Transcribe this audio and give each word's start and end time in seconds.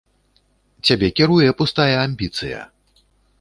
Цябе 0.87 1.09
кіруе 1.19 1.51
пустая 1.59 1.95
амбіцыя. 2.07 2.59